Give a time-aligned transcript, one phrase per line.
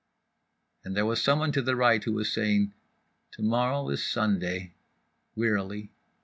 [0.83, 2.73] And there was someone to the right who was saying:
[3.33, 4.73] "To morrow is Sunday"…
[5.35, 5.91] wearily.